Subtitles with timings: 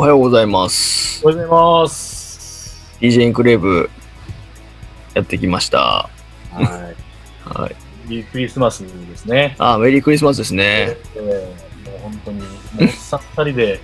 [0.00, 1.20] おはようございます。
[1.24, 2.96] おはようございます。
[3.00, 3.90] DJ インクレーブ
[5.14, 5.78] やってきました。
[5.80, 6.08] は
[7.44, 7.72] はい。
[7.72, 8.08] い。
[8.08, 9.56] メリークリスマスですね。
[9.58, 10.96] あー、メリークリスマスですね。
[11.16, 12.46] えーもう本当に、も
[12.80, 13.80] うさん二人で、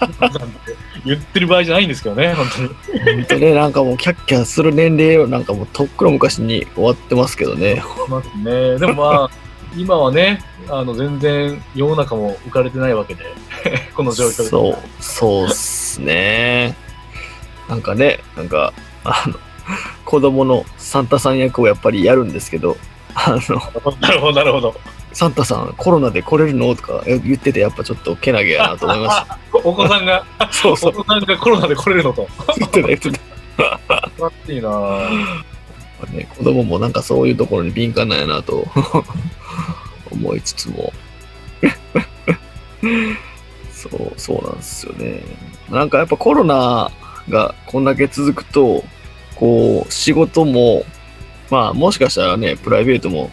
[1.04, 2.68] 言ってる場合じゃないんですけどね、本当に。
[3.16, 7.82] 本当ね、なんかもうキャッキャする年齢をなんかもうとっくの昔に終わってますけどね。
[8.08, 8.78] ますね。
[8.78, 13.24] でもまあ、今はね、あの、全然世の中も浮かれてないわけで、
[13.94, 14.48] この状況で。
[14.48, 16.74] そう、そうっすね。
[17.68, 18.72] なんかね、なんか、
[19.04, 19.34] あの、
[20.04, 22.76] 子供のサンタさん役をやっぱりやるんですけど、
[23.14, 24.74] あの、なるほど、なるほど。
[25.12, 26.74] サンタさんコロナで来れるの？
[26.74, 29.38] とか言っててやっぱちょっとけなげやなと思いました。
[29.64, 32.28] お子さんが、そうそう、お子さんがコロナで来れるのと。
[32.58, 33.18] 言ってた言ってた。
[33.18, 33.22] 素
[33.56, 35.42] 晴らしいなぁ
[36.12, 38.64] ね、子供もなんかそういうところに敏感なんやなと
[40.10, 40.92] 思いつつも。
[43.72, 45.22] そうそうなんですよね。
[45.70, 46.90] なんかやっぱコロナ
[47.28, 48.84] がこんだけ続くと
[49.36, 50.84] こう仕事も
[51.50, 53.30] まあもしかしたらねプライベートも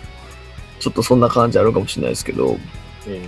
[0.79, 2.57] ちょっとそんな感じあるかもしれないですけど
[3.07, 3.21] え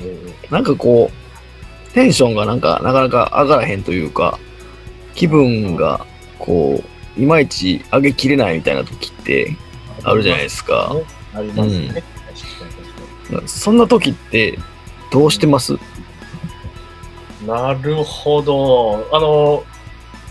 [0.52, 4.38] なんかこうテンションがなんかなかなか上がらへんというか
[5.16, 6.06] 気分が
[6.38, 6.84] こ
[7.17, 10.95] ういまいち上げきれないみたいな時ってーあるじゃないですか。
[11.34, 12.04] ありますね。
[12.11, 12.17] うん
[13.45, 14.58] そんな時って
[15.11, 15.73] どうしてます？
[15.73, 19.08] になるほど。
[19.11, 19.64] あの、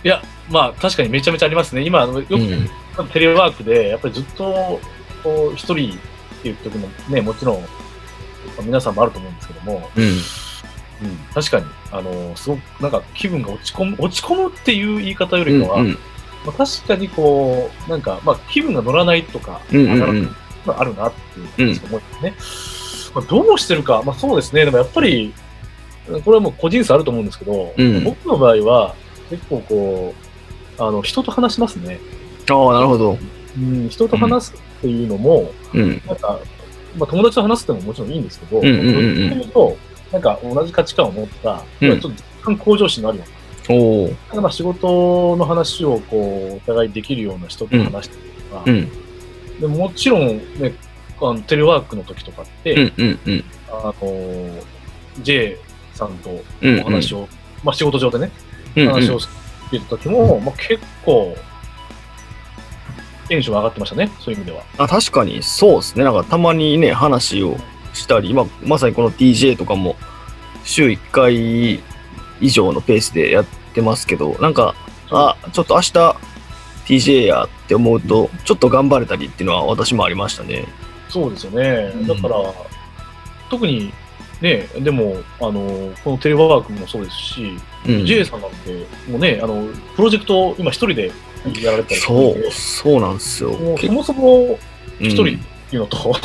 [0.05, 1.83] いや、まあ確かにめちゃめちゃありますね。
[1.83, 2.69] 今、あのよく、うん。
[3.08, 4.80] テレワークで、やっぱりずっと、
[5.22, 5.98] こう、一人っ
[6.42, 7.64] ていう時もね、もちろん、
[8.64, 10.05] 皆さんもあると思うんですけども、うん。
[10.05, 15.98] うん、確かに、あの、すごく、なんか気分が落ち込む、落ち込むっていう言い方よりかは、うんま
[16.47, 20.30] あ、確かにこう、なんか、まあ気分が乗らないとか、うんうん上がらないの
[20.72, 21.12] があるなっ
[21.56, 22.34] ていう思いですね。
[23.17, 25.33] まあ、どうしてるか、まあそうですね、でもやっぱり、
[26.06, 28.05] これはもう個人差あると思うんですけど、うん。
[28.05, 28.95] 僕の場合は、
[29.31, 30.14] 結構こ
[30.78, 31.98] う、あの、人と話しますね。
[32.51, 33.18] ああなるほど。
[33.57, 36.02] うん、人と話すっていうのも、うん。
[36.07, 36.39] なんか、
[36.98, 39.77] まあ、友達と話すってのももちろんいいんですけど、うんうんうんうと
[40.13, 42.01] なんか同じ価値観を持った、うん。
[42.01, 43.24] ちょっと若干向上心のあるよ
[43.69, 48.90] うな、おおなんかまあ仕事の話をこうお互いできるような人と話してるとか、うん。
[49.61, 50.74] でももちろんね、
[51.20, 53.44] あのテレワークの時とかって、うんうんうん。
[53.68, 54.62] あの、
[55.22, 55.58] J
[55.94, 57.28] さんとうんお話を、
[57.64, 58.30] まあ仕事上でね、
[58.77, 59.28] うん話をし
[59.70, 61.36] てた時も、まあ結構、
[63.28, 64.64] テンション上がってましたね、そういう意味では。
[64.78, 66.04] あ確かにそうですね。
[66.04, 67.56] なんかたまにね話を
[67.92, 69.96] したり、まあ、まさにこの DJ とかも
[70.64, 71.80] 週1回
[72.40, 73.44] 以上のペースでやっ
[73.74, 74.74] てますけどなんか
[75.10, 76.16] あちょっと明日
[76.86, 80.66] TJ やって思うとちょっと頑張れたりっていうのは私もありましたね
[81.08, 81.92] そうですよね。
[81.94, 82.06] うん。
[82.06, 82.36] だから、
[83.50, 83.92] 特に、
[84.40, 87.56] ね、でも、あの、このテレワークもそうですし、
[87.89, 88.06] うん。
[88.06, 88.72] J さんなんて、
[89.11, 91.12] もうね、あの、プロジェクト、今一人で
[91.62, 93.52] やられてたりそうそうなんですよ。
[93.80, 94.58] そもそも
[95.00, 95.39] 一人っうん
[95.70, 96.12] ていうのと、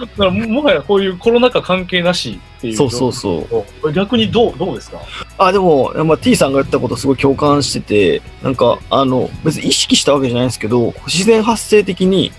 [0.00, 3.92] だからももはやこういうコロナ禍関係なしっていうそうそうそう。
[3.92, 4.98] 逆にどう、どうですか？
[5.38, 12.32] あ、でも、まあ、T さんが言ったことすごい共感してて、なんか、あの、別に意識したわけじゃないんですけど、自然発生的に、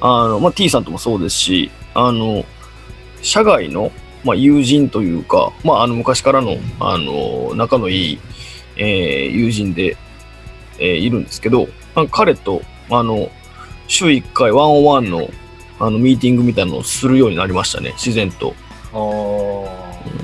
[0.00, 2.44] あの、まあ、T さんともそうですし、あの、
[3.22, 3.92] 社外の、
[4.24, 8.18] まあ、友人というか、まあ、あの、昔からの、あの、仲のいい、
[8.76, 9.96] えー友人で、
[10.78, 11.68] えーいるんですけど、
[12.10, 13.30] 彼と、あの、
[13.88, 15.30] 週1回ワンオンワンの、
[15.78, 18.54] あの、ミーティングみたいなのをするようになりましたね、自然と。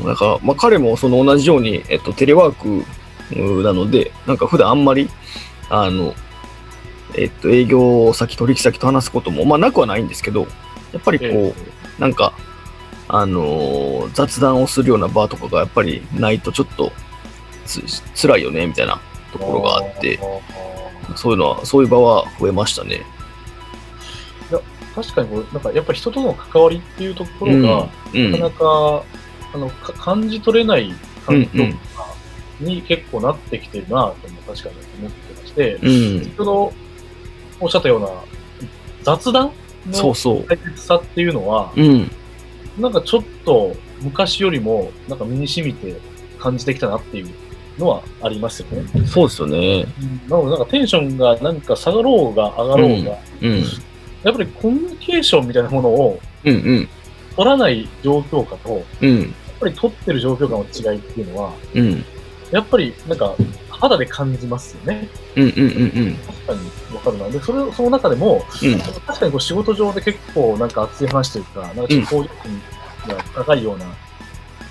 [0.05, 2.85] なんか、まあ、彼もその同じように、えっと、テレワーク
[3.41, 5.09] うなので、なんか普段あんまり、
[5.71, 6.15] あの、
[7.17, 10.47] えっと、営業先、取引先と話すことも、まあ、なくはないんですけど、
[10.93, 11.55] やっぱりこう、え
[11.99, 12.33] なんか、
[13.09, 16.93] あのー雑談をするような場とかがやっぱりないとちょっと
[17.67, 17.83] つ
[18.15, 19.01] 辛いよね、みたいな
[19.33, 20.19] ところがあって、
[21.17, 23.03] そういうのは、そういう場は増えましたね。
[24.95, 28.33] 確かにこう、なんかやっぱり人との関わりっていうところが、うん。
[28.33, 29.05] なかなか
[29.55, 30.95] あのか感じ取れない
[31.27, 31.79] 環境うんうん
[32.61, 36.25] に結構なってきてるなとも確かに思ってまして、うん。
[36.25, 36.73] 先ほど
[37.61, 38.09] おっしゃったような
[39.03, 39.53] 雑談
[39.89, 40.45] のそうそう。
[40.47, 42.11] 大切さっていうのは、うん。
[42.79, 45.97] なんかちょっと昔よりもなんか身に染みて
[46.39, 47.29] 感じてきたなっていう
[47.79, 49.07] のはありますよね。
[49.07, 49.87] そうですよね。
[50.29, 53.65] なのでなんかテンションがなんか下がろうが上がろうが、うん。
[54.23, 56.89] やっぱりコミュニケーションみたいなものをうんうん。
[57.37, 59.35] 取らない状況下と、やっうん。
[59.61, 62.05] ぱり取ってる状況下の違いっていうのは、うん。
[62.51, 63.35] やっぱりなんか
[63.83, 65.09] 肌で感じますよね。
[65.35, 66.15] うんうんうんうん。
[66.15, 67.29] 確かにわかるな。
[67.29, 68.79] で、それ、その中でも、うん。
[68.79, 72.63] 確かにこう仕事上で結構なんか熱い話というか、なんかちょっと向上心
[73.09, 73.87] が高いような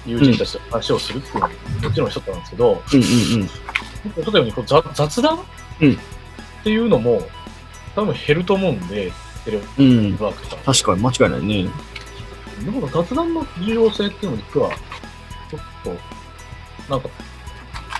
[0.06, 1.50] 友人たちと話をするっていうのは、
[1.84, 3.50] もちろん一つなんですけど、うんうん
[4.04, 5.40] 例えばにこう雑雑談、
[5.80, 7.22] うんっていうのも
[7.96, 9.12] 多分減ると思うんで、
[9.46, 10.06] テレうん。
[10.06, 10.18] うん。
[10.19, 10.74] ワークとか。
[10.74, 11.69] 確かに間違いないね。
[12.63, 14.69] でも雑談の重要性っていうのも実は、
[15.50, 17.10] ちょっと、なんか、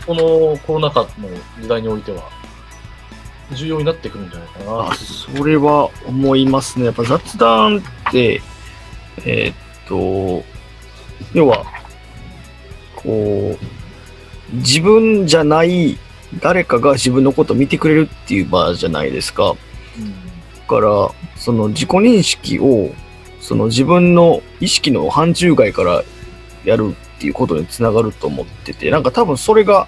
[0.06, 1.08] このコロナ禍の
[1.62, 2.30] 時代においては、
[3.54, 4.96] 重要になってくるんじゃないかなあ、。
[4.96, 6.86] それは思いますね。
[6.86, 8.42] やっぱ雑談って、
[9.26, 9.56] えーっ
[9.88, 10.44] と、
[11.34, 11.66] 要は、
[12.96, 15.98] こう、自分じゃない
[16.40, 19.54] 誰かが自分のことを見てくれるっていう場じゃないですか。
[19.54, 19.56] だ
[20.68, 22.94] から、その自己認識を、
[23.42, 26.04] その自分の意識の範疇外から
[26.64, 29.88] やるっていうことにつながると思ってて、なんか多分それが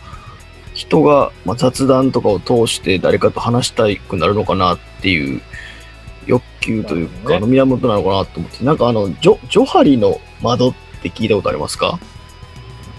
[0.75, 5.41] 人が、まあ、雑談とかを通して誰かと話したくなるのかなっていう
[6.27, 11.97] 欲求というか、ねあの源なのかなと思って、なんかあの、ジョ、ジョハリの窓って聞いたことありますか？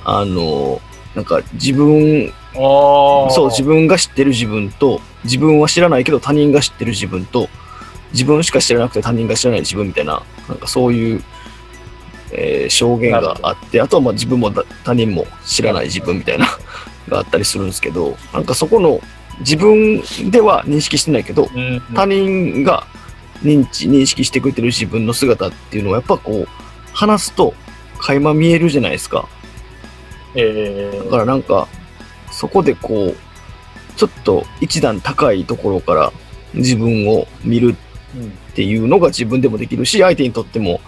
[0.04, 0.80] あの、
[1.14, 2.32] なんか自分。
[2.54, 7.48] そう、自分が知ってる自分と、自分は知らないけど他人が知ってる自分と、
[8.12, 11.22] 自分しか知らなくて他人が知らない自分みたいな、なんかそういう、
[12.34, 16.46] えー証言があって、あとはまあ自分もだ他人も知らない自分みたいな、
[17.08, 19.00] があったりするんですけど、なんかそこの
[19.40, 22.86] 自分では認識してないけど、うん、他人が
[23.42, 26.48] 認知、認識してくれてる自分の姿っていうのはやっぱこう、
[26.92, 27.54] 話すと
[27.98, 29.28] 垣間見えるじゃないですか。
[30.34, 31.68] えー、だからなんか、
[32.30, 36.12] そこでこう、ちょっと一段高いところから
[36.54, 37.76] 自分を見る
[38.16, 40.80] うんっていうのが自分でもできるし、相手にとっても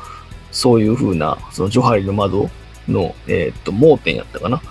[0.57, 2.49] そういう風な、そのジョハリの窓
[2.89, 4.63] の、えーっと、盲点やったかな。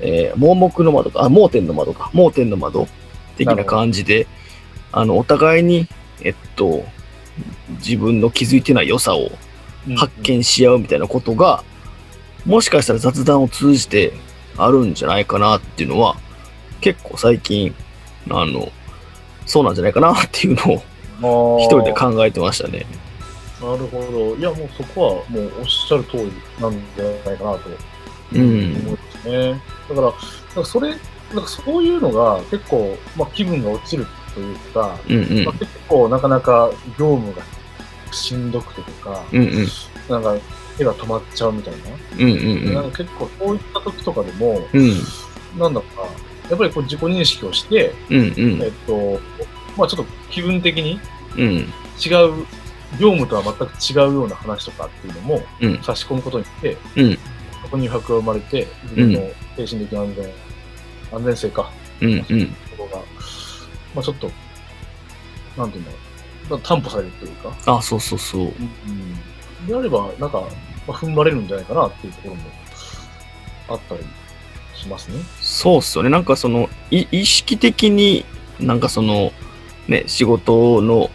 [0.00, 2.88] えー盲目の窓か、あ、盲点の窓か、盲点の窓
[3.36, 4.26] 的な感じで、
[4.90, 5.86] あの、お互いに、
[6.22, 6.82] えっと、
[7.76, 9.30] 自分の気づいてない良さを
[9.98, 11.62] 発見し合うみたいなことが、
[12.46, 14.14] もしかしたら雑談を通じて
[14.56, 16.16] あるんじゃないかなっていうのは、
[16.80, 17.74] 結構最近、
[18.30, 18.72] あの、
[19.44, 22.86] そうなんじゃないかなっていうのを一一人で考えてましたね。
[23.60, 24.36] なるほど。
[24.36, 27.74] いや、もうそこはもうおっしゃる通りなんじゃないかなとう
[28.34, 28.72] 思いん。
[28.90, 29.60] ますね。
[29.88, 30.98] だから、なんかそれ、なん
[31.42, 35.54] かそういうのが結構、まあ、気分が落ちるというか、うんうんまあ、。
[35.54, 37.42] 結構なかなか業務が
[38.12, 39.68] しんどくてとか、うんうん。
[40.08, 40.36] なんか
[40.76, 41.78] 手が止まっちゃうみたいな。
[42.18, 44.80] うんうんなんか結構そういった時とかでも、うん。
[44.80, 44.94] うん
[45.58, 45.86] なんだか、
[46.50, 48.22] やっぱりこう自己認識をして、うんう
[48.58, 49.18] んえっと、
[49.76, 51.00] まあちょっと気分的に
[51.36, 51.46] うん。
[51.48, 52.46] 違う、
[52.92, 57.18] 業務とは全く違うような話とかっていうのもうん差し込むことによって、うん
[57.62, 59.20] そこに余白が生まれて、自分の
[59.56, 60.32] 精神的安全、
[61.12, 61.70] 安全性か、
[62.00, 62.24] うんうん。
[62.24, 62.32] と
[62.78, 62.96] ころが、
[63.94, 64.30] まあちょっと、
[65.56, 65.96] なんていうんだろ
[66.48, 68.42] う、まあ担保されるというか、あ、そうそうそう。
[68.42, 70.40] うん、であれば、なんか、
[70.86, 72.42] まあ、踏ん張れるんじゃないかなっていうところも
[73.68, 74.00] あったり
[74.74, 75.22] しますね。
[75.40, 76.10] そうっすよね。
[76.10, 78.24] なんかその、い意識的に
[78.60, 79.32] なんかその、
[79.88, 81.10] ね、仕事の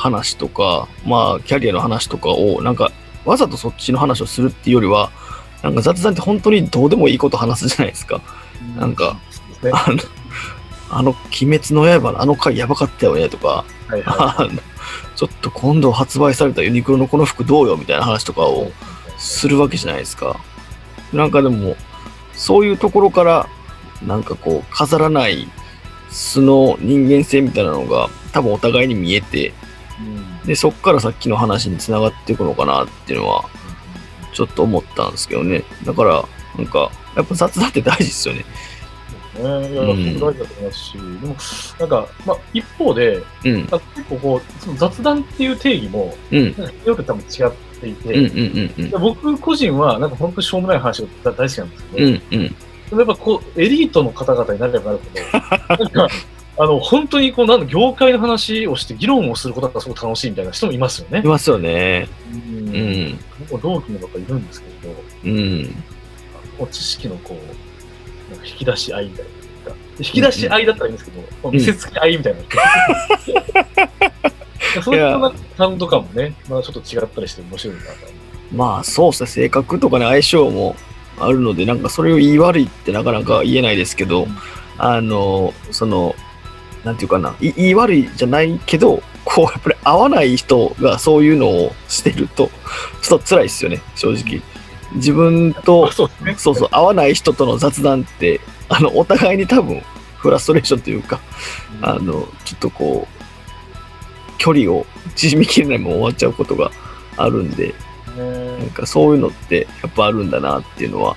[0.00, 2.90] 話とか、まあ、キャリアの話とかを、なんか、
[3.26, 5.10] わざとそっちの話をするっていうよりは、
[5.62, 8.22] なんか雑談って本当にどうでもいいこと話すじゃないですか。
[8.78, 9.18] なんか、
[9.62, 9.70] ね。
[9.74, 9.98] あの、
[10.88, 14.50] あの、鬼滅の刃のあの回やばかったよねとか、はいはあの
[15.16, 18.44] ちょっと今度発売されたユニクロのこの服どうよみたいな話とかい。
[18.44, 18.70] を
[19.18, 20.40] するわけじゃないですか。
[21.12, 21.76] なんかでも、
[22.32, 23.46] そういうところから、
[24.06, 25.46] なんかこう、飾らない
[26.08, 29.59] 素の人間性みたいなのが多分お互いに見えて、うん
[30.44, 33.44] で、そっからさっきの話につながっていくのかなっていうのは、
[34.32, 35.64] ちょっと思ったんですけどね。
[35.84, 36.24] だから、
[36.56, 38.44] なんか、やっぱ雑談って大事ですよね。
[39.40, 40.18] ね、いや、うん。
[40.18, 41.36] 大事だと思いますし、でも、
[41.78, 46.44] なんか、まあ、一方で、うん、結構こう、その雑談っていう定義も、うん、
[46.84, 52.54] よって多分違っていて、うん、うん、うん、で僕個人は、なんか本当にしょうもない話が大好きなんですけど、うん、うん、で
[52.92, 56.08] もやっぱこう、エリートの方々になればなるほど、なんか、
[56.58, 61.26] あの、本当にこう、なんだ業界の話をして議論をすることがすごく楽しいみたいな人もいますよねい。
[61.26, 62.08] ますよね。
[62.32, 62.72] ううん
[63.12, 63.18] ん、
[63.50, 65.62] 僕も同期の方いるんですけど、うん、
[66.58, 69.30] もう知識のこう、なんか引き出し合いみたいな。
[69.98, 72.40] 引き出し合いだったらいいんですけど、見せつけ合いみたいな。
[74.82, 77.88] そういった感とかもね、まあちょっと違ったりして面白いなと。
[78.52, 80.76] まあそうですね、性格とかね、相性も
[81.18, 84.36] あるので、なんかそれを言い悪いってなかなか言えないですけど、うん
[84.82, 86.14] あの、その、
[86.84, 92.50] なんていうかな、い言い悪いじゃないけど、こう、やっぱり合わない人がそういうのをしてると、
[93.02, 94.40] ちょっと辛いですよね、正直。
[94.94, 96.34] 自分と、そうね。
[96.36, 99.82] そうそう、合わない人との雑談って、あの、お互いに多分、
[100.16, 101.20] フラストレーションというか、
[101.82, 103.20] あの、ちょっとこう、
[104.38, 106.70] 距離を縮みきれないまま終わっちゃうことが
[107.16, 107.74] あるんで、
[108.16, 111.16] なんねかそういうのってやっぱあるんだなっていうのは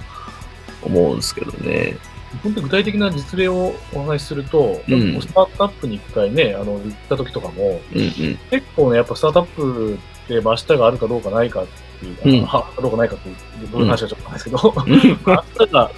[0.82, 1.98] 思うんですけどね。
[2.42, 5.22] 本当に具体的な実例をお話しすると、うん。
[5.22, 8.10] スタートアップに一回ね、あの、行った時とかも、うんうん。
[8.50, 9.94] 結構ね、やっぱスタートアップ
[10.26, 11.68] って真下があるかどうかないかっ
[12.00, 12.46] ていう、うん。
[12.50, 13.36] あどうかないかっていう、
[13.72, 14.58] どういう話はちょっとないですけど、
[15.26, 15.92] 真下が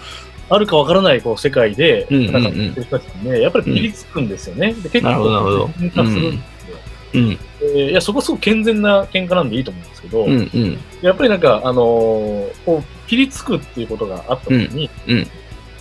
[0.50, 2.32] あるかわからないこう世界で、うんうんうん。
[2.34, 2.50] なんか
[3.24, 4.74] ね、やっぱりピリつくんですよね。
[4.74, 6.77] で結構、喧嘩するんですよ。
[7.13, 7.39] うん。
[7.60, 10.80] でいや、そこすごく健全な喧嘩なんでいいと思うんですけど、うんうん。
[11.01, 15.27] やっぱりなんか、あのーこう、ピリつくっていうことがあった時に、うん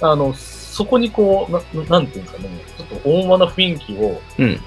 [0.00, 4.60] あの、そこにこう、ななんていうんですかね、ちょっと大間な雰囲気を、うん。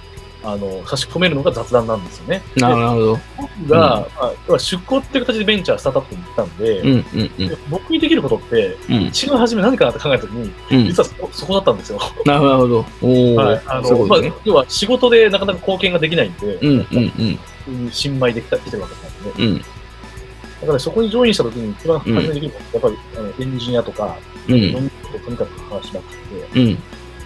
[0.44, 2.42] あの、差し込めるのが雑談なんですよね。
[2.56, 3.20] なるほど。
[3.38, 10.86] 僕が、まあ要は出向っていう形でベンチャースタートアップに行ったんで、うんうんうんで僕にできることって、うん一番初め何かなって考えた時に、うん。
[10.86, 12.00] 実はそこそこだったんですよ。
[12.26, 12.86] なるほど。
[13.02, 13.62] おお、はい。
[13.66, 19.62] あの、まあ要は仕事でなかなか貢献ができないんで、うんうんうん新米できた来てるわけなんで、うん
[20.62, 24.18] だからそこにジョインした時に一番初めにできるのは、やっぱりあのエンジニアとか、
[24.48, 24.72] うん。
[24.72, 26.76] んなことにかく話しまくって、うん。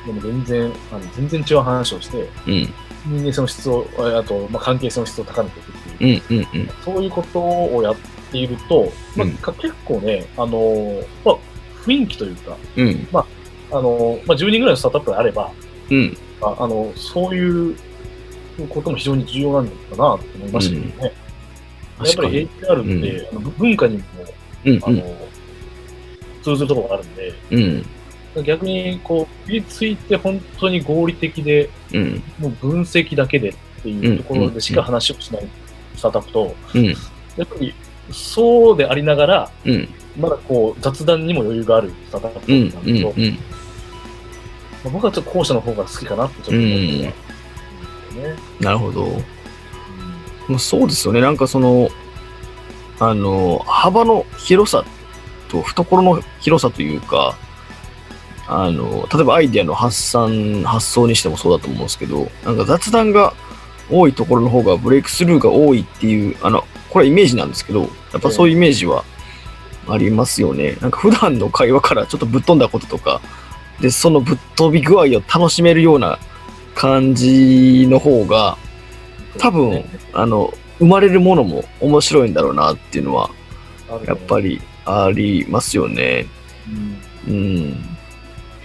[0.05, 2.73] でも全然、あの全然違う話をして、うん。
[3.05, 6.69] 人間性の質を、ああと、まあ、関係性の質を高めていくっていう、うんうんうん。
[6.83, 7.95] そういうことをやっ
[8.31, 11.37] ていると、まあ結構ね、あのまあ、
[11.83, 13.07] 雰囲気というか、うん。
[13.11, 15.51] あのまあ、10人ぐらいのスタートアップであれば、
[15.89, 16.17] うん。
[16.41, 17.75] ああのそういう
[18.69, 21.13] ことも非常に重要なんだなと思いましたけどね。
[22.03, 22.49] やっぱり。
[22.59, 24.03] HR って、あの文化にも
[24.85, 25.01] あの、
[26.41, 27.85] 通ずるところがあるんで、うん
[28.45, 35.47] 逆にこう、ピリついて本当に合理的で、うんもう分析だけでっていうところでしか話をしない
[35.97, 36.85] スタートアップと、うん
[37.37, 37.73] やっぱり
[38.11, 43.29] そうでありながら、うんまだこう雑談にも余裕があるスタートアップうんなんだけど、うん
[44.83, 47.01] まあ僕はちょっと後者の方が好きかなってちょっと思ってね。
[47.01, 47.13] ね
[48.59, 49.07] なるほど。
[50.47, 51.21] まあ、そうですよね。
[51.21, 51.89] なんかその、
[52.99, 54.83] あの、幅の広さ
[55.49, 57.35] と懐の広さというか、
[58.47, 63.33] あの、例えばアイデアの発散、発想にしてもそうだと思うんですけど、なんか雑談が
[63.89, 69.05] 多いところの方がブレイクスルーが多いっていう、あの、これはイメージなんですけど、やっぱそういうイメージは
[69.87, 70.77] ありますよね。
[70.81, 73.21] なんか普段の会話からちょっとぶっ飛んだこととか、
[73.79, 76.19] で、そのぶっ飛び具合を楽しめるような
[76.75, 78.57] 感じの方が、
[79.37, 79.83] 多分、
[80.13, 83.29] あの、生まれるものも面白いんだろうなっていうのは、
[84.05, 84.61] やっぱり。
[85.11, 86.27] りありますよね。
[87.27, 87.97] うんうん。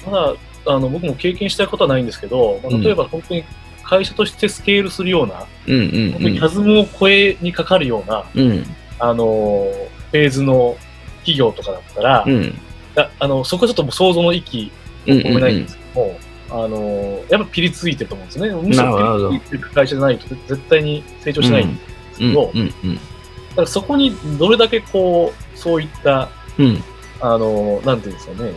[0.04, 0.34] ただ、
[0.66, 3.44] あの、僕も経験したことはないんですけど、まあ例えば本当に
[3.82, 8.50] 会社としてスケールするような、うんうん本当にキャズムを超えにかかるような、うん。
[8.50, 8.64] うん。
[8.98, 9.68] あの、
[10.10, 10.76] フェーズの
[11.18, 12.58] 企業とかだったら、うん。
[12.96, 14.70] ああの、そこはちょっと想像の域
[15.06, 15.18] うん。
[15.18, 16.18] を超えないんですけども、
[16.50, 18.68] あの、やっぱピリついてると思うんですよね。
[18.68, 21.82] むしろピリついてる会社じゃないと絶対に成長しないんで
[22.14, 22.28] すうん。
[22.30, 22.60] けど、うん。
[22.60, 22.94] うん。
[22.96, 23.00] だ
[23.56, 26.82] からそこにどれだけこう、そういった、うん。
[27.20, 28.52] あの、なんていうんですかね、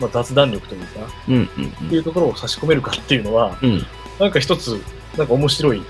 [0.00, 0.88] まあ、雑談力というか、
[1.28, 1.44] うん。
[1.44, 1.48] っ
[1.88, 3.86] ていうところを差し込めるかっていうのは、うん。
[4.18, 4.80] なんか一つ、
[5.16, 5.82] なんか面白い、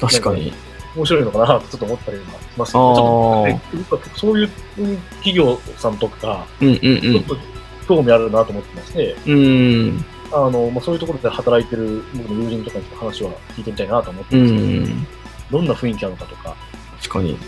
[0.00, 0.52] 確かに。
[0.96, 2.72] 面白いのかなとちょっと思ったりはします、ね。
[2.72, 4.48] ちあーょっとそういう
[5.22, 6.68] 企業さんとか、うん。
[6.68, 6.78] うん。
[7.00, 7.36] ちょっと
[7.86, 10.04] 興味あるなと思ってまして、うん。
[10.32, 15.06] あの、まあ、そういうところで働いてる僕の友人とかに話は聞いてみたいなと思ってうますけど、ん。
[15.50, 16.56] どんな雰囲気なのかとか、
[17.02, 17.38] 確かに。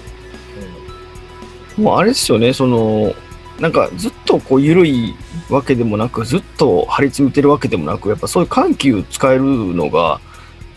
[1.76, 3.14] もうあれですよね、その、
[3.60, 5.14] なんかずっとこう緩い
[5.48, 10.20] わけでもなく、ずっと張り詰めてるわけでもなく、やっぱそういう緩急使えるのが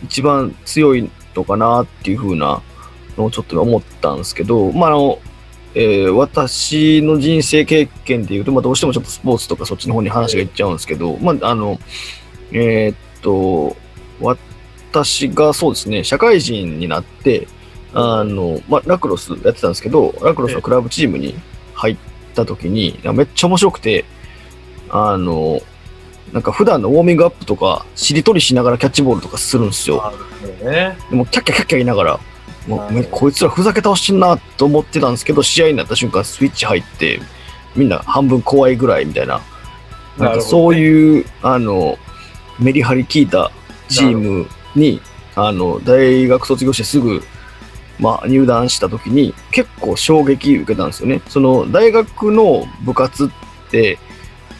[0.04, 2.62] 一番強いのかなっていう風な
[3.16, 5.18] のをちょっと思ったんですけど、まあ、あの、
[5.74, 11.78] えー私の人生経験でいうと、まあ、どうしてもちょっとスポーツとかそっちの方に話がいっちゃうんですけど、まあ、あの、
[12.52, 13.76] えーっと、
[14.20, 17.46] 私がそうですね、社会人になって、
[17.92, 21.34] あの、まあ、ラクロスやってたんですけど、ラクロスのクラブチームに
[21.74, 21.96] 入っ
[22.34, 24.04] た時に、めっちゃ面白くて、
[24.90, 25.60] あの、
[26.32, 30.12] なんか普段のウォーミングアップとか、しりとりしながらキャッチボールとかするんですよ。
[30.62, 30.96] ね。
[31.10, 32.20] でもキャッキャキャッキャ言いながら、
[32.66, 37.20] もうこいつらふざけ倒してんなと思ってたんですけど、試合になった瞬間スイッチ入って、
[37.76, 39.40] みんな半分怖いぐらいみたいな、
[40.18, 41.96] なんかそういう、あの、
[42.58, 43.52] メリハリ効いた
[43.88, 45.00] チームに、
[45.36, 47.22] あの、大学卒業してすぐ、
[47.98, 51.22] まあ、入団した時に結構衝撃受けたんですよね。
[51.28, 53.98] その大学の部活って、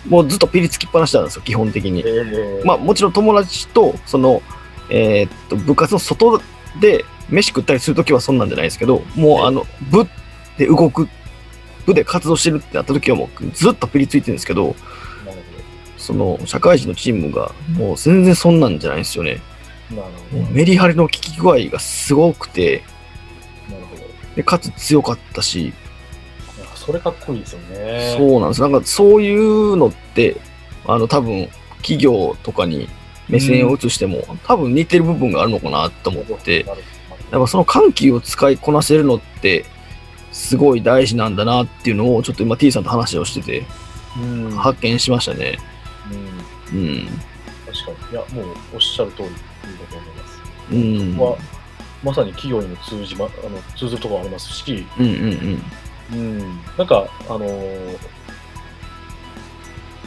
[0.09, 2.01] もうずっとピリつきっぱなしなんですよ、基本的に。
[2.01, 4.43] えーまあ、もちろん友達と、その、
[4.89, 6.41] えーっと、部活の外
[6.81, 10.07] で飯食ったりするときはそんなんじゃないですけど、もう、あの、部
[10.57, 11.09] で動く、
[11.85, 14.75] 部で活動してるってなったときはもうずっとピリついてるんですけど、
[15.99, 19.41] その、社会人のチームがもう全然そんなんじゃないんですよね。
[20.53, 22.83] メリハリの効き具合がすごくて。
[24.37, 25.73] でかつ強かったし、
[26.75, 28.15] そそれかっこいいですよね。
[28.17, 28.61] そうなんです。
[28.61, 30.37] なんかそういうのって、
[30.87, 32.89] あの多分企業とかに
[33.29, 36.65] 目線を移しても、多分似てる部分があるのかなと思って、
[37.33, 39.65] やっぱその緩急を使いこなせるのって、
[40.31, 43.65] すごい大事なんだなっていうのを、ちょっと今 T さんと話をしてて、
[44.17, 44.51] うん。
[44.53, 45.59] 発見しましたね。
[46.73, 47.07] うんうん。
[47.67, 48.13] 確かに。
[48.13, 49.35] いや、もうおっしゃる通りだ
[49.91, 50.41] と思います。
[50.73, 51.19] うん。
[51.19, 51.37] は
[52.03, 55.63] まさに企業にも通じま、あの通ずるところありますし、うんうん
[56.13, 56.19] うん。
[56.19, 57.99] うん、なんか、あのー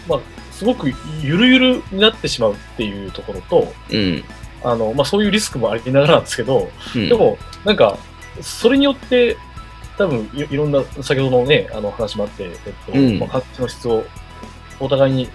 [0.08, 0.20] まあ、
[0.52, 0.92] すごく
[1.22, 4.24] ゆるゆるになってしまうっていうところと、うん。
[4.64, 7.98] あの、まあ、そういうリスクもありながらなんですけど、うんでも、なんか、
[8.42, 9.38] それによって、
[9.98, 12.52] 多分いいろんな、先ほどのね、あの話もあって、えっ
[12.86, 14.04] と、うんまあ、関係の質を
[14.80, 15.30] お互いに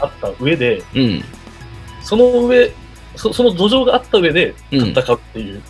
[0.00, 1.24] あった上で、うん。
[2.02, 2.72] その上、
[3.16, 5.62] そその土壌があった上でうん戦うっていう、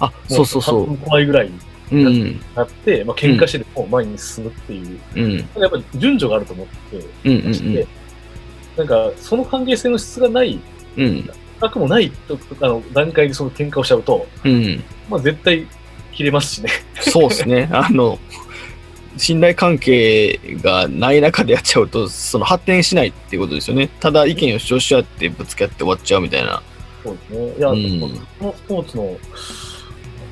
[0.00, 1.58] あ、そうそうそも半分怖いぐらいに
[1.92, 1.96] う。
[1.96, 2.40] うん。
[2.54, 5.36] なって、まあ喧嘩してでも前に進むっていう、うん。
[5.60, 7.86] やっぱり順序があると思ってうんうんまして、
[8.76, 10.60] なんか、その関係性の質がない、
[10.96, 11.04] うん。
[11.04, 11.30] うん。
[11.58, 14.82] 深くもないとあの段階でその喧嘩をしちゃうと、うん。
[15.08, 15.66] まあ絶対
[16.12, 16.70] 切れますしね。
[17.00, 17.68] そうですね。
[17.72, 18.18] あの、
[19.16, 23.90] 信頼関係がない中でやっちゃうと、その発展しないっていうことですよね。
[24.00, 26.62] ただ意見を主張し合ってぶつけ合って終わっちゃうみたいな。
[27.10, 27.58] そうですね。
[27.58, 28.00] いや、うん
[28.38, 29.18] このスポーツの、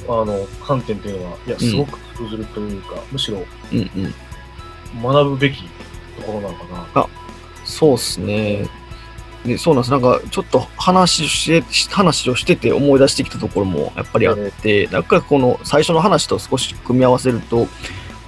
[0.08, 4.14] あの、観点っていうのは、いや、すごく通ずるというか、むしろうんうん。
[5.02, 5.62] 学ぶべき
[6.16, 7.06] ところなのかな。
[7.64, 8.66] そうですね。
[9.44, 9.90] でそうなんです。
[9.90, 17.68] なんか、ちょっと話をして、話をしてて思い出してきたところもやっぱりあって、だからこの最初の話と少し組み合わせると、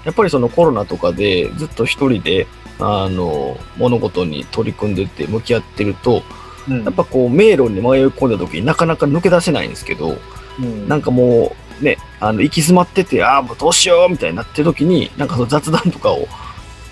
[0.05, 2.47] やっぱりそのコロナとかでずっと一人で、
[2.79, 6.23] あの、物事に取り組んでて向き合ってると、
[6.69, 6.85] うん。
[6.85, 10.19] やっぱこう迷路に迷い込んだ時になかなか抜け出せないんですけど、
[10.59, 10.89] うん。
[10.89, 16.29] なんかもうね、あの行き詰まってて、ああ、もうどうしようみたいになってる時に、なんかその雑談とかを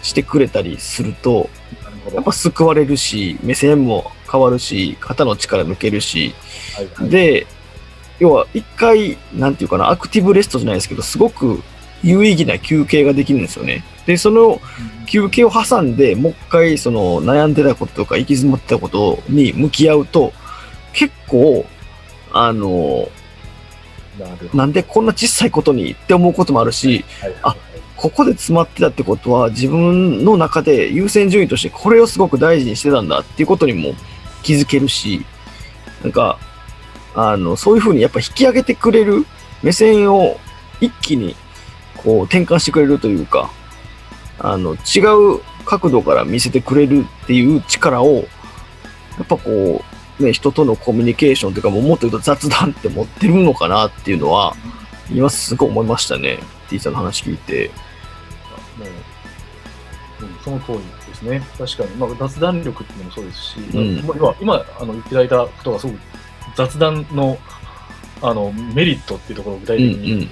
[0.02, 1.48] してくれたりすると、
[2.14, 6.35] やっぱ救われるし、目線も変わるし、肩の力抜けるし、
[6.74, 7.11] はいはい。
[7.11, 7.46] で、
[8.18, 11.62] 要は一回、なんていうかな、アクティブレストじゃないですけど、すごく
[12.02, 13.84] 有意義な休憩ができるんですよね。
[14.06, 14.61] で、その
[15.06, 20.32] 休憩を挟んで、もう一回、その悩んでたこととか行き詰まってたことに向き合うと、
[20.92, 21.66] 結構、
[22.32, 23.08] あの、
[24.54, 27.56] なんでこんな小さいことにって思うこともあるし、はいあ
[27.98, 33.92] ここで詰まってたってことは、自分の中で優先順位としてこれをすごく大事にしてたんだっていうことにも
[34.44, 35.26] 気づけるし、
[36.04, 36.38] なんか、
[37.16, 39.26] あの、そういうふうにやっぱ引き上げてくれる
[39.64, 40.38] 目線を
[40.80, 41.34] 一気に
[42.02, 43.50] こう転換してくれるというか、
[44.38, 45.00] あの、違
[45.37, 48.22] う角度から見せてくれるっていう力を、や
[49.24, 49.84] っぱこ
[50.18, 54.54] う、ね、人とのコミュニケーションというか、もっと言うと雑談って持ってるのかなっていうのは、
[55.11, 56.38] 今すごい思いましたね。
[56.68, 57.70] T さんの話聞いて。
[58.78, 58.84] も
[60.20, 61.42] う、うん、その通りですね。
[61.56, 65.98] 確かに、まあ、雑談力っていうのもそうですし、んまあ今、今あの言っていただいたことがすごく
[66.56, 67.38] 雑談の
[68.20, 70.30] あのメリットっていうところを具体的に、うんうん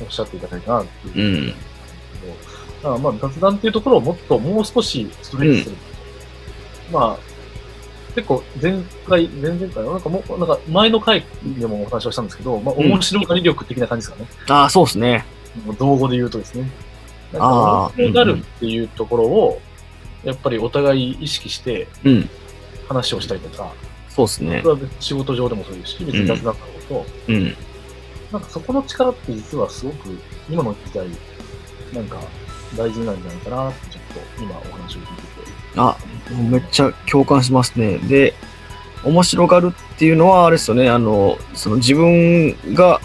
[0.00, 1.46] おっしゃっていただいたなっていうう。
[1.46, 1.48] ん。
[1.48, 5.76] だからまあ雑談っていうところをもっともう少しストレッチする。
[6.92, 11.24] まあ、結構前回、前々回、なんかもう、なんか前の回
[11.58, 14.28] でもお話をしたんですけど、まあうん面白がり力的な感じですかね。
[14.48, 15.24] ああ、そうですね。
[15.64, 16.70] もう道語で言うとですね。
[17.32, 19.60] なんかあー面白がるっていうところを、
[20.24, 22.30] やっぱりお互い意識してうん。
[22.88, 23.72] 話をしたりとか、
[24.08, 24.68] そうですねそ。
[24.68, 26.56] れは別に仕事上でもそうですし、別に雑談だろ
[27.00, 27.56] うと、うん。
[28.32, 30.18] なんかそこの力って実はすごく
[30.50, 31.06] 今の時代、
[31.92, 32.18] なんか
[32.76, 35.26] 大事なんじゃないかなってちょっと今お話を聞いてて。
[35.76, 35.96] あ、
[36.32, 37.98] もうめっちゃ共感しますね。
[37.98, 38.34] で、
[39.04, 40.88] 面白がるっていうのは、あれですよね。
[40.88, 43.00] あの、その自分が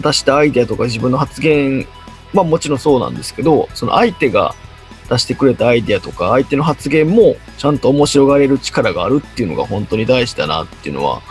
[0.00, 1.86] 出したアイデアとか自分の発言、
[2.32, 4.54] まあもちろんそうなんですけど、その相手が
[5.08, 11.22] 出してくれたアイデアとか、相手の発言もちゃんと面白がれる力があるっていうのが本当に大事だなっていうのは、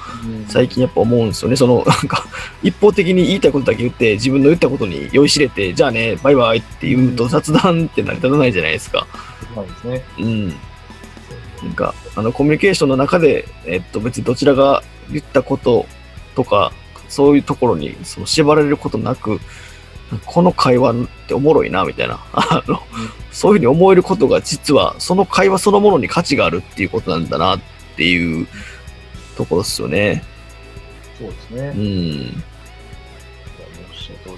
[0.48, 1.56] 最近やっぱ思うんですよね。
[1.56, 2.26] その、なんか、
[2.64, 9.06] 一方的に言いたいことだけ言って、自分の言ったことに酔いしれて、じゃあね、バイバイって言うと雑談って成り立たないじゃないですか。
[9.54, 10.04] そうなんですね。
[10.20, 10.48] うん。
[10.48, 10.54] な
[11.70, 15.86] んか、あの、コミュニケーションの中で、えっと、別にどちらが言ったこと
[16.36, 16.72] とか、
[17.10, 19.40] そういうところにその縛られることなく、
[20.26, 20.96] この会話っ
[21.28, 22.20] ておもろいな、みたいな。
[22.34, 22.82] あの、
[23.32, 27.60] そういうふうに思えることが実は、その会話そのものに価値があるっていうことなんだなっ
[27.96, 28.48] ていう
[29.36, 30.24] ところですよね。
[31.18, 31.74] そうですね。
[31.76, 32.44] うん。
[33.92, 34.36] おっしゃる通り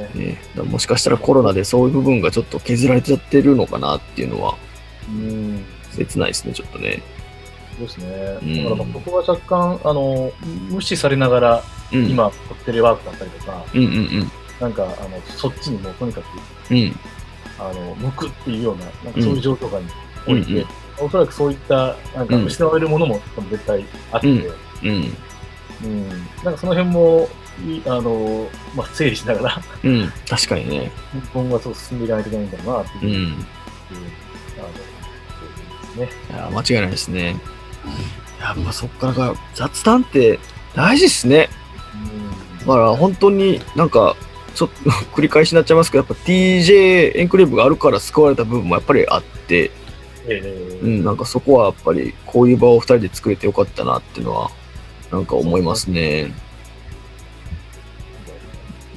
[0.00, 0.38] ですね。
[0.56, 4.56] ね、もしかしたらコロナでそういう部分がちょっと削られちゃってるのかなっていうのは
[5.08, 5.64] うん。
[5.92, 7.02] 切ないですね、ちょっとね。
[7.78, 8.38] そうですね。
[8.42, 10.32] うんだからまあ僕は若干、あの、
[10.70, 12.06] 無視されながら、うん。
[12.08, 12.30] 今、
[12.64, 16.24] テレワークだったりとか、うんうんなんか、あの、そっちにもうとにかく
[16.70, 16.76] うん。
[16.78, 16.96] うん。
[17.58, 19.86] あの、向くっていうような、なんかそういう状況下に
[20.26, 20.66] おいて、うんうん
[21.02, 26.10] おそらくそういった、なんかうん失われるものも絶対あって、ううんん。
[26.44, 27.26] なんかその辺も、
[27.66, 30.12] いあの、まあ、整理しながら、うん。
[30.28, 30.92] 確かにね。
[31.14, 33.46] 日本はそう進んでいかないといけないんだろうな、っていう、うん。
[34.58, 34.62] あ
[35.96, 36.10] の、ね。
[36.30, 37.36] いや、間違いないですね。
[38.40, 40.38] やっぱそっからが雑談って
[40.74, 41.48] 大事ですね。
[41.94, 44.16] うんだから本当になんか、
[44.54, 49.70] ちょっと繰り返しになっちゃいますけど、やっぱ TJ エンクレーブがあるから救われた部分もやっぱりあって、
[50.26, 54.50] ええうん、なんかそこはやっぱりこういう場を二人で作れてよかったなっていうのは、
[55.10, 56.32] なんか思いますね。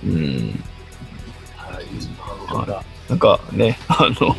[0.05, 0.63] うん。
[1.55, 2.53] はい。
[2.53, 4.35] なんかなんかね、あの、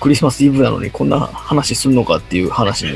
[0.00, 2.94] クリスマスイブなのにこんな話すんのかっていう話に、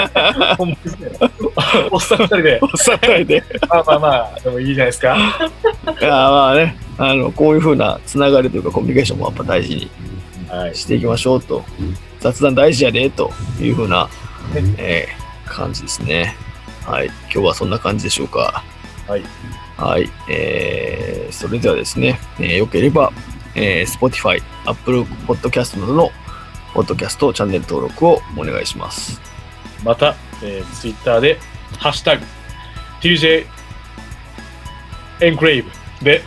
[0.56, 1.10] ほんまですね。
[1.90, 3.44] おっさん二人で、おっさん二人で。
[3.68, 5.16] まあまあまあ、でもいいじゃないですか。
[6.00, 9.90] いや、まあね、あの、こういうふうなつながりというかコミュニケーションもやっぱ大事に
[10.48, 10.74] はい。
[10.74, 11.64] していきましょうと、
[12.20, 14.08] 雑談大事やで、というふうな、
[14.78, 16.34] えー感じですね。
[16.86, 17.06] はい。
[17.06, 18.64] 今日はそんな感じでしょうか。
[19.06, 19.22] はい。
[19.76, 20.10] はい。
[20.28, 23.12] えーそれではですね、えーよければ、
[23.54, 26.10] えー Spotify、Apple Podcast などの
[26.72, 29.20] ポッドキャストチャンネル登録をお願いします。
[29.84, 30.14] また、
[30.44, 31.38] えー、ツイッターで、
[31.78, 32.24] ハッシュタグ、
[33.00, 33.46] TJ
[35.20, 35.70] エンクレイブ
[36.02, 36.22] で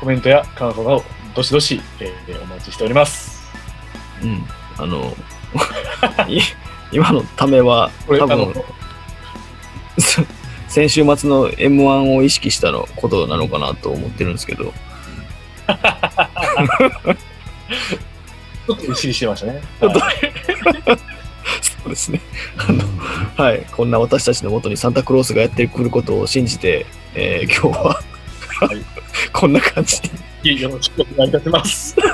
[0.00, 3.42] コメントや感想など、どしどし、えーお待ちしております。
[4.22, 4.46] うん。
[4.78, 5.14] あの、
[6.28, 6.40] い
[6.92, 8.54] 今のためは、多分、、
[10.68, 14.72] 先週末の M1 を意識したのことなのかなと思ってるんですけど、
[18.66, 19.60] ちょっと意識してましたね。
[19.80, 20.32] はい
[21.60, 22.20] そうですね。
[22.56, 22.84] あの、
[23.36, 23.64] はい。
[23.72, 28.84] こんな私たちのもとにサンタクロースがやってくることを信じて、えー今日は、はい
[29.32, 30.00] こんな感じ
[30.42, 30.54] で。
[30.60, 31.96] よろしくお願いいたします。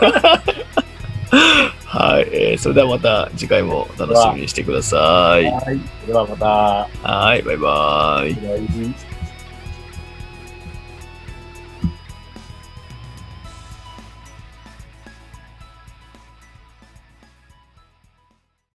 [1.84, 5.44] はい、えーそれではまた次回も楽しみにしてください。
[5.44, 5.80] はい。
[6.06, 6.88] ではまた。
[7.02, 8.34] はい、バイバイ。
[8.34, 9.07] バイバイ